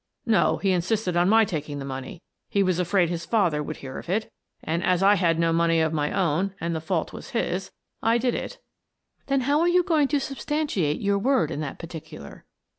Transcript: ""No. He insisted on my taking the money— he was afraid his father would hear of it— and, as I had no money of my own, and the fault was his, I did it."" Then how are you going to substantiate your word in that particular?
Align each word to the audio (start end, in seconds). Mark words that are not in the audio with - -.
""No. 0.25 0.57
He 0.57 0.71
insisted 0.71 1.15
on 1.15 1.29
my 1.29 1.45
taking 1.45 1.77
the 1.77 1.85
money— 1.85 2.23
he 2.49 2.63
was 2.63 2.79
afraid 2.79 3.09
his 3.09 3.23
father 3.23 3.61
would 3.61 3.77
hear 3.77 3.99
of 3.99 4.09
it— 4.09 4.31
and, 4.63 4.83
as 4.83 5.03
I 5.03 5.13
had 5.13 5.37
no 5.37 5.53
money 5.53 5.79
of 5.79 5.93
my 5.93 6.11
own, 6.11 6.55
and 6.59 6.73
the 6.75 6.81
fault 6.81 7.13
was 7.13 7.29
his, 7.37 7.69
I 8.01 8.17
did 8.17 8.33
it."" 8.33 8.57
Then 9.27 9.41
how 9.41 9.59
are 9.61 9.69
you 9.69 9.83
going 9.83 10.07
to 10.07 10.19
substantiate 10.19 11.01
your 11.01 11.19
word 11.19 11.51
in 11.51 11.59
that 11.59 11.77
particular? 11.77 12.45